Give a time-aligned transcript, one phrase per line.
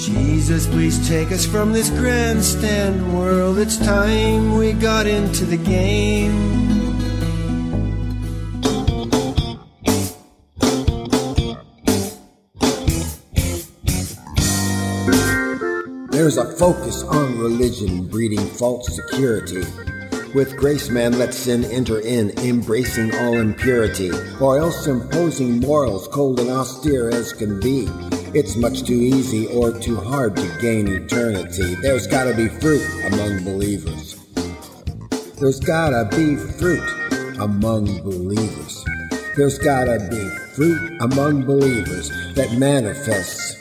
[0.00, 3.58] Jesus, please take us from this grandstand world.
[3.58, 6.32] It's time we got into the game.
[16.10, 19.64] There's a focus on religion breeding false security.
[20.34, 24.10] With grace, man, let sin enter in, embracing all impurity,
[24.40, 27.86] or else imposing morals cold and austere as can be.
[28.32, 31.74] It's much too easy or too hard to gain eternity.
[31.82, 34.14] There's gotta be fruit among believers.
[35.40, 36.80] There's gotta be fruit
[37.40, 38.84] among believers.
[39.36, 43.56] There's gotta be fruit among believers that manifests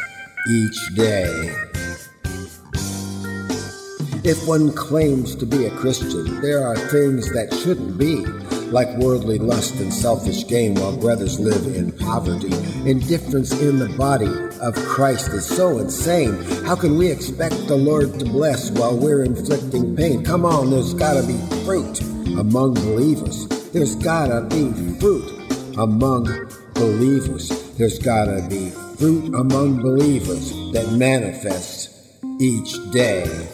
[0.47, 1.55] each day.
[4.23, 8.23] If one claims to be a Christian, there are things that shouldn't be,
[8.71, 12.53] like worldly lust and selfish gain while brothers live in poverty.
[12.89, 16.35] Indifference in the body of Christ is so insane.
[16.65, 20.23] How can we expect the Lord to bless while we're inflicting pain?
[20.23, 22.01] Come on, there's gotta be fruit
[22.37, 23.47] among believers.
[23.71, 25.29] There's gotta be fruit
[25.77, 26.23] among
[26.73, 27.49] believers.
[27.77, 31.89] There's gotta be fruit among believers that manifests
[32.39, 33.47] each day.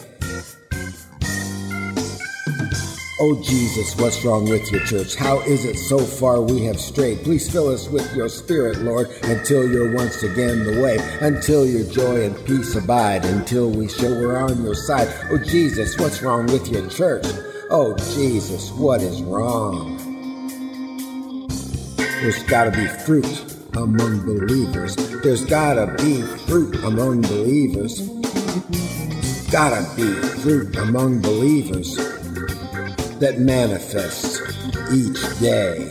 [3.18, 5.14] Oh Jesus, what's wrong with your church?
[5.14, 7.22] How is it so far we have strayed?
[7.24, 11.90] Please fill us with your spirit, Lord, until you're once again the way, until your
[11.90, 15.08] joy and peace abide, until we show we're on your side.
[15.30, 17.24] Oh Jesus, what's wrong with your church?
[17.70, 19.96] Oh Jesus, what is wrong?
[21.96, 24.94] There's gotta be fruit among believers.
[25.22, 27.98] There's gotta be fruit among believers.
[29.50, 32.15] Gotta be fruit among believers
[33.20, 34.40] that manifests
[34.92, 35.90] each day.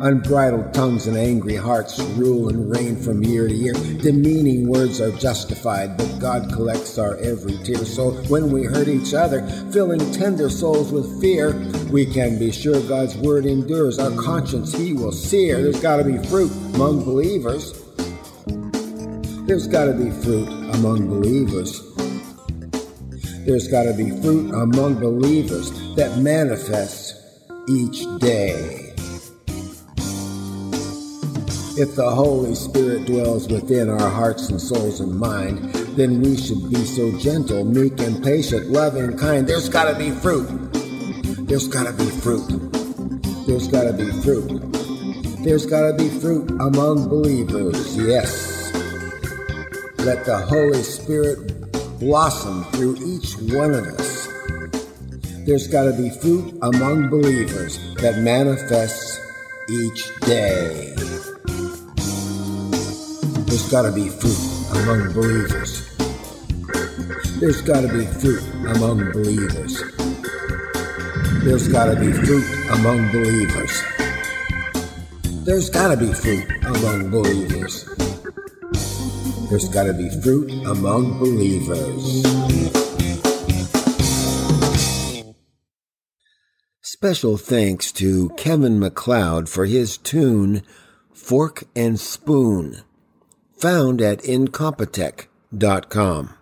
[0.00, 3.72] Unbridled tongues and angry hearts rule and reign from year to year.
[3.72, 7.84] Demeaning words are justified, but God collects our every tear.
[7.84, 11.54] So when we hurt each other, filling tender souls with fear,
[11.92, 14.00] we can be sure God's word endures.
[14.00, 15.62] Our conscience He will sear.
[15.62, 17.72] There's got to be fruit among believers.
[19.46, 21.91] There's got to be fruit among believers.
[23.44, 27.14] There's got to be fruit among believers that manifests
[27.68, 28.94] each day.
[31.74, 35.58] If the Holy Spirit dwells within our hearts and souls and mind,
[35.96, 39.44] then we should be so gentle, meek, and patient, loving, kind.
[39.44, 40.48] There's got to be fruit.
[41.48, 42.46] There's got to be fruit.
[43.48, 44.60] There's got to be fruit.
[45.42, 48.72] There's got to be fruit among believers, yes.
[49.98, 51.51] Let the Holy Spirit
[52.02, 54.26] blossom through each one of us.
[55.46, 59.20] There's got to be fruit among believers that manifests
[59.70, 60.94] each day.
[63.46, 64.42] There's got to be fruit
[64.82, 65.96] among believers.
[67.38, 68.42] There's got to be fruit
[68.74, 69.82] among believers.
[71.44, 73.82] There's got to be fruit among believers.
[75.46, 77.91] There's got to be fruit among believers.
[79.52, 82.24] There's got to be fruit among believers.
[86.80, 90.62] Special thanks to Kevin MacLeod for his tune
[91.12, 92.78] Fork and Spoon,
[93.58, 96.34] found at Incompetech.com.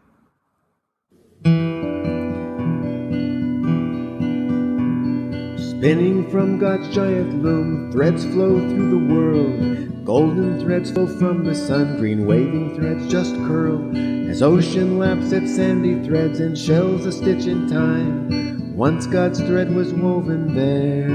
[5.80, 10.04] Spinning from God's giant loom, threads flow through the world.
[10.04, 13.91] Golden threads flow from the sun, green waving threads just curl.
[14.28, 18.76] As ocean laps at sandy threads and shells a stitch in time.
[18.76, 21.06] Once God's thread was woven there.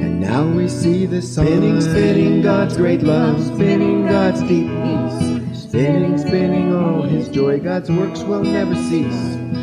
[0.00, 5.64] And now we see the sun spinning, spinning God's great love, spinning God's deep peace.
[5.64, 9.59] Spinning, spinning all his joy, God's works will never cease.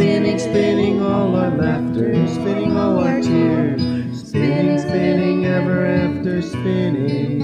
[0.00, 3.82] Spinning, spinning all our laughter, spinning all our tears,
[4.26, 7.42] spinning, spinning ever after spinning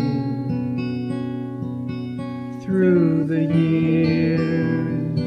[2.62, 5.20] through the years.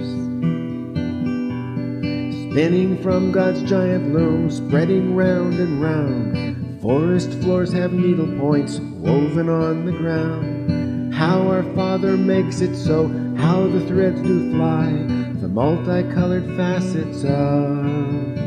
[2.51, 6.81] Spinning from God's giant loom, spreading round and round.
[6.81, 11.13] Forest floors have needle points woven on the ground.
[11.13, 18.39] How our Father makes it so, how the threads do fly multicolored facets of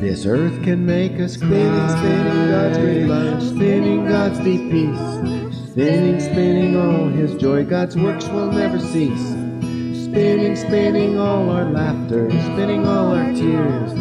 [0.00, 1.48] this earth can make us cry.
[1.48, 7.64] Spinning, spinning God's great love, spinning God's deep peace, spinning, spinning all His joy.
[7.64, 9.28] God's works will never cease.
[10.04, 13.92] Spinning, spinning all our laughter, spinning all our tears,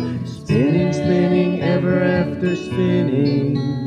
[0.44, 3.81] spinning, spinning ever after spinning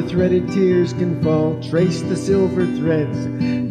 [0.00, 3.26] the threaded tears can fall, trace the silver threads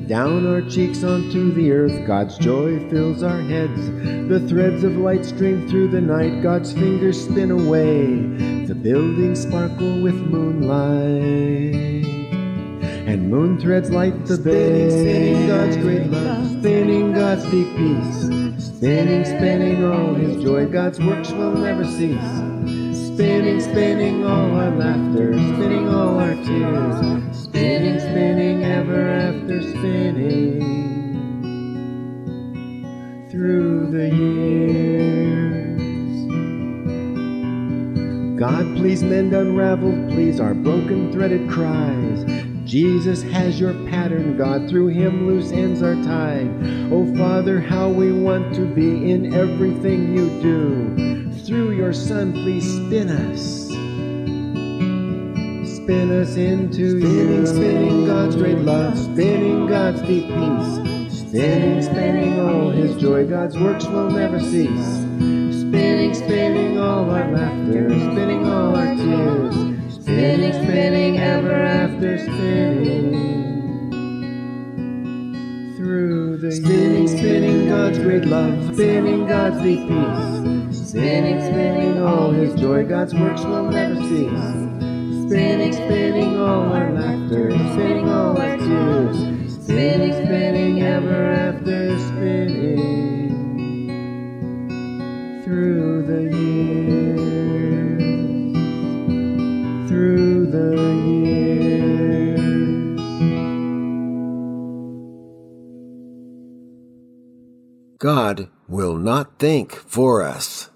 [0.08, 2.06] down our cheeks onto the earth.
[2.06, 3.90] God's joy fills our heads.
[4.30, 6.44] The threads of light stream through the night.
[6.44, 8.66] God's fingers spin away.
[8.66, 12.06] The buildings sparkle with moonlight.
[13.08, 14.90] And moon threads light the bay.
[14.90, 18.68] Spinning God's great love, spinning God's deep peace.
[18.68, 20.68] Spinning, spinning all his joy.
[20.68, 22.49] God's works will never cease.
[23.20, 27.38] Spinning, spinning all our laughter, spinning all our tears.
[27.38, 30.62] Spinning, spinning ever after spinning
[33.30, 35.82] through the years.
[38.40, 42.24] God, please mend unraveled, please our broken threaded cries.
[42.64, 46.50] Jesus has your pattern, God, through him loose ends are tied.
[46.90, 51.29] Oh Father, how we want to be in everything you do.
[51.50, 53.70] Through your Son, please spin us
[55.66, 57.48] spin us into spinning, you.
[57.48, 63.26] Spinning God's great love, spinning God's deep peace, spinning, spinning all His joy.
[63.26, 64.70] God's works will never cease.
[65.62, 69.56] Spinning, spinning all our laughter, spinning all our tears,
[69.96, 73.10] spinning, spinning ever after spinning.
[75.78, 80.59] Through the spinning, spinning God's great love, spinning God's deep peace,
[80.90, 82.84] spinning, spinning all His joy.
[82.84, 84.30] God's works will never cease.
[85.28, 89.18] Spinning, spinning all our laughter, spinning all our tears,
[89.64, 93.30] spinning, spinning ever after spinning
[95.44, 98.02] through the years,
[99.88, 100.76] through the
[101.06, 102.10] years.
[108.00, 110.72] God will not think for us.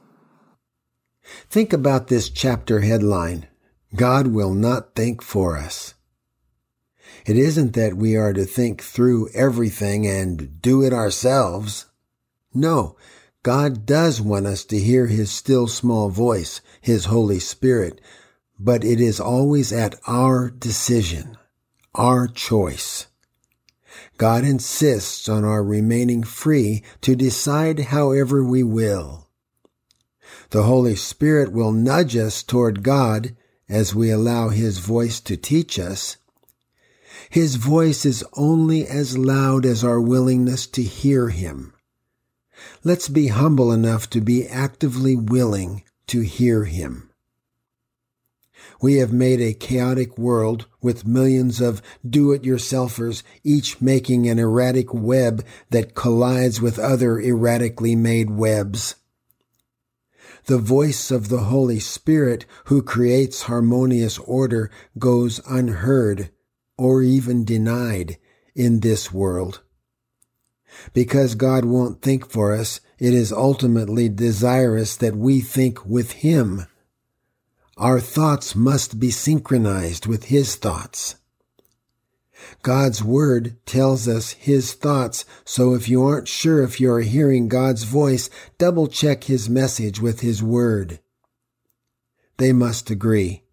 [1.50, 3.48] Think about this chapter headline
[3.96, 5.94] God will not think for us.
[7.26, 11.86] It isn't that we are to think through everything and do it ourselves.
[12.54, 12.98] No,
[13.44, 18.02] God does want us to hear His still small voice, His Holy Spirit,
[18.60, 21.38] but it is always at our decision,
[21.94, 23.08] our choice.
[24.18, 29.23] God insists on our remaining free to decide however we will.
[30.54, 33.36] The Holy Spirit will nudge us toward God
[33.68, 36.18] as we allow His voice to teach us,
[37.28, 41.74] His voice is only as loud as our willingness to hear Him.
[42.84, 47.10] Let's be humble enough to be actively willing to hear Him.
[48.80, 55.44] We have made a chaotic world with millions of do-it-yourselfers, each making an erratic web
[55.72, 58.94] that collides with other erratically made webs.
[60.46, 64.70] The voice of the Holy Spirit who creates harmonious order
[65.00, 66.32] goes unheard
[66.78, 68.18] or even denied
[68.56, 69.62] in this world.
[70.94, 76.66] Because God won't think for us, it is ultimately desirous that we think with Him.
[77.78, 81.16] Our thoughts must be synchronized with His thoughts.
[82.62, 87.84] God's Word tells us His thoughts, so if you aren't sure if you're hearing God's
[87.84, 91.00] voice, double check His message with His Word.
[92.38, 93.44] They must agree.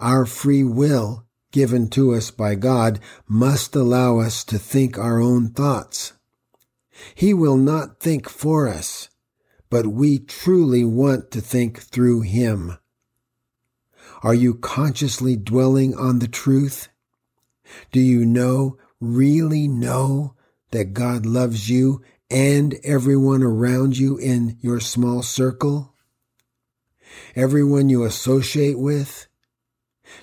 [0.00, 5.48] Our free will, given to us by God, must allow us to think our own
[5.50, 6.12] thoughts.
[7.14, 9.08] He will not think for us,
[9.70, 12.78] but we truly want to think through Him.
[14.22, 16.88] Are you consciously dwelling on the truth?
[17.90, 20.34] Do you know, really know,
[20.70, 25.94] that God loves you and everyone around you in your small circle?
[27.36, 29.28] Everyone you associate with?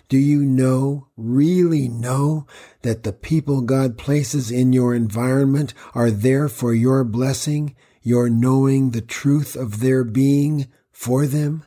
[0.08, 2.48] Do you know, really know,
[2.82, 8.92] that the people God places in your environment are there for your blessing, your knowing
[8.92, 11.64] the truth of their being for them?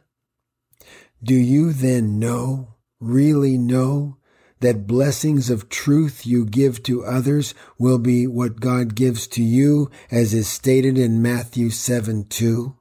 [1.22, 4.18] Do you then know, really know,
[4.62, 9.90] that blessings of truth you give to others will be what God gives to you,
[10.10, 12.76] as is stated in Matthew 7 2?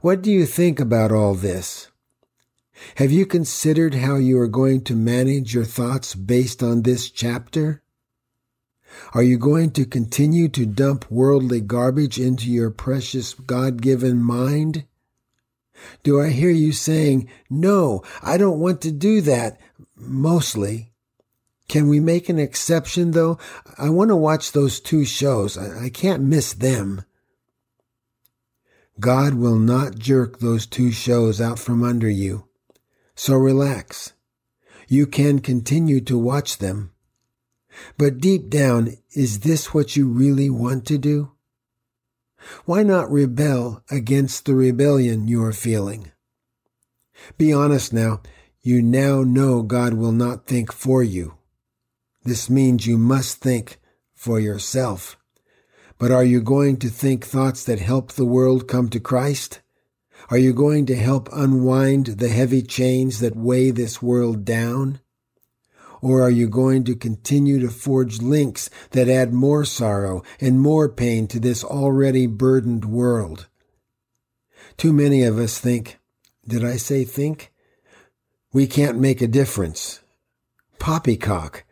[0.00, 1.88] What do you think about all this?
[2.96, 7.82] Have you considered how you are going to manage your thoughts based on this chapter?
[9.12, 14.84] Are you going to continue to dump worldly garbage into your precious God given mind?
[16.02, 19.60] Do I hear you saying, No, I don't want to do that?
[19.96, 20.92] Mostly.
[21.68, 23.38] Can we make an exception, though?
[23.78, 25.56] I want to watch those two shows.
[25.56, 27.04] I, I can't miss them.
[28.98, 32.48] God will not jerk those two shows out from under you.
[33.14, 34.12] So relax.
[34.88, 36.90] You can continue to watch them.
[37.96, 41.32] But deep down, is this what you really want to do?
[42.64, 46.12] Why not rebel against the rebellion you are feeling?
[47.36, 48.22] Be honest now.
[48.62, 51.34] You now know God will not think for you.
[52.24, 53.78] This means you must think
[54.14, 55.16] for yourself.
[55.98, 59.60] But are you going to think thoughts that help the world come to Christ?
[60.28, 65.00] Are you going to help unwind the heavy chains that weigh this world down?
[66.02, 70.88] Or are you going to continue to forge links that add more sorrow and more
[70.88, 73.48] pain to this already burdened world?
[74.76, 75.98] Too many of us think,
[76.46, 77.52] did I say think?
[78.52, 80.00] We can't make a difference.
[80.78, 81.64] Poppycock.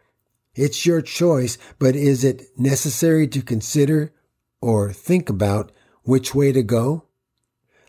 [0.55, 4.13] It's your choice, but is it necessary to consider
[4.61, 7.05] or think about which way to go?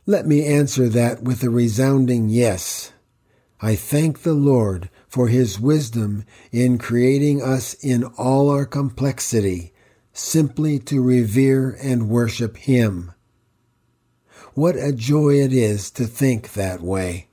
[0.05, 2.93] Let me answer that with a resounding yes.
[3.61, 9.73] I thank the Lord for his wisdom in creating us in all our complexity,
[10.13, 13.11] simply to revere and worship him.
[14.53, 17.27] What a joy it is to think that way.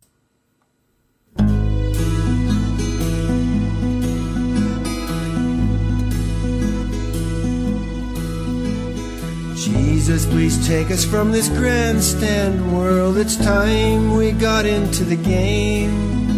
[9.54, 13.18] Jesus, please take us from this grandstand world.
[13.18, 16.36] It's time we got into the game.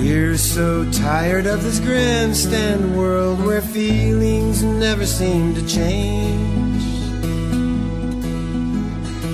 [0.00, 6.82] We're so tired of this grandstand world where feelings never seem to change.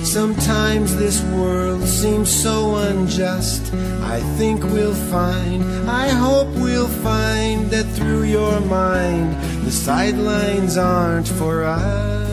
[0.04, 3.72] Sometimes this world seems so unjust.
[4.02, 11.28] I think we'll find, I hope we'll find that through your mind, the sidelines aren't
[11.28, 12.25] for us.